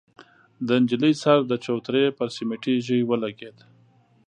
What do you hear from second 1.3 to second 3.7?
د چوترې پر سميټي ژۍ ولګېد.